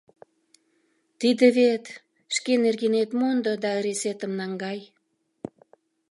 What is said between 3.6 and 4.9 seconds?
да ыресетым наҥгай.